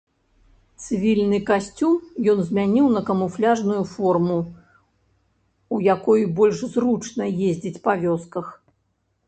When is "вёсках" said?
8.05-8.45